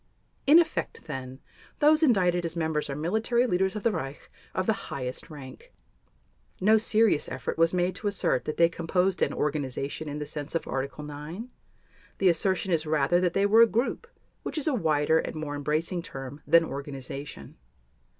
In 0.47 0.57
effect, 0.57 1.03
then, 1.05 1.41
those 1.77 2.01
indicted 2.01 2.43
as 2.43 2.55
members 2.55 2.89
are 2.89 2.95
military 2.95 3.45
leaders 3.45 3.75
of 3.75 3.83
the 3.83 3.91
Reich 3.91 4.31
of 4.55 4.65
the 4.65 4.73
highest 4.89 5.29
rank. 5.29 5.71
No 6.59 6.79
serious 6.79 7.29
effort 7.29 7.55
was 7.55 7.71
made 7.71 7.93
to 7.97 8.07
assert 8.07 8.45
that 8.45 8.57
they 8.57 8.67
composed 8.67 9.21
an 9.21 9.31
"organization" 9.31 10.09
in 10.09 10.17
the 10.17 10.25
sense 10.25 10.55
of 10.55 10.67
Article 10.67 11.03
9. 11.03 11.51
The 12.17 12.29
assertion 12.29 12.71
is 12.73 12.87
rather 12.87 13.21
that 13.21 13.33
they 13.33 13.45
were 13.45 13.61
a 13.61 13.67
"group", 13.67 14.07
which 14.41 14.57
is 14.57 14.67
a 14.67 14.73
wider 14.73 15.19
and 15.19 15.35
more 15.35 15.55
embracing 15.55 16.01
term 16.01 16.41
than 16.47 16.65
"organization." 16.65 17.57